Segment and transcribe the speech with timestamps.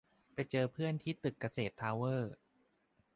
[0.33, 2.33] ไปเจอเพื่อนที่ตึกเกษรทาวเวอร์